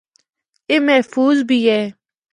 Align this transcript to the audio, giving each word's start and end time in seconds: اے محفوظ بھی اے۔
اے 0.69 0.75
محفوظ 0.87 1.37
بھی 1.47 1.59
اے۔ 1.69 1.81